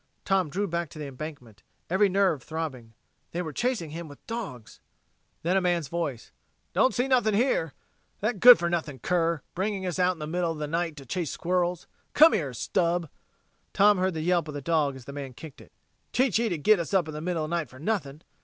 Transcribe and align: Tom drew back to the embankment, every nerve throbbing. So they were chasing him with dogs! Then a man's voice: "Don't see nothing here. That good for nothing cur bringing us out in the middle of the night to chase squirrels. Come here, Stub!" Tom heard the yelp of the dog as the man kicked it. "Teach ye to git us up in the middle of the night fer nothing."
Tom 0.25 0.49
drew 0.49 0.67
back 0.67 0.89
to 0.89 0.97
the 0.97 1.05
embankment, 1.05 1.61
every 1.87 2.09
nerve 2.09 2.41
throbbing. 2.41 2.87
So 2.87 2.93
they 3.33 3.41
were 3.43 3.53
chasing 3.53 3.91
him 3.91 4.07
with 4.07 4.25
dogs! 4.25 4.79
Then 5.43 5.55
a 5.55 5.61
man's 5.61 5.89
voice: 5.89 6.31
"Don't 6.73 6.95
see 6.95 7.07
nothing 7.07 7.35
here. 7.35 7.75
That 8.19 8.39
good 8.39 8.57
for 8.57 8.67
nothing 8.67 8.97
cur 8.97 9.43
bringing 9.53 9.85
us 9.85 9.99
out 9.99 10.13
in 10.13 10.17
the 10.17 10.25
middle 10.25 10.51
of 10.51 10.57
the 10.57 10.65
night 10.65 10.95
to 10.97 11.05
chase 11.05 11.29
squirrels. 11.29 11.85
Come 12.15 12.33
here, 12.33 12.51
Stub!" 12.51 13.09
Tom 13.73 13.99
heard 13.99 14.15
the 14.15 14.21
yelp 14.21 14.47
of 14.47 14.55
the 14.55 14.59
dog 14.59 14.95
as 14.95 15.05
the 15.05 15.13
man 15.13 15.33
kicked 15.33 15.61
it. 15.61 15.71
"Teach 16.13 16.39
ye 16.39 16.49
to 16.49 16.57
git 16.57 16.79
us 16.79 16.95
up 16.95 17.07
in 17.07 17.13
the 17.13 17.21
middle 17.21 17.43
of 17.45 17.51
the 17.51 17.55
night 17.55 17.69
fer 17.69 17.77
nothing." 17.77 18.21